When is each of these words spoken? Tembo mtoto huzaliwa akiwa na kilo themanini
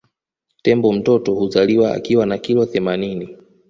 Tembo 0.63 0.91
mtoto 0.93 1.33
huzaliwa 1.33 1.93
akiwa 1.93 2.25
na 2.25 2.37
kilo 2.37 2.65
themanini 2.65 3.37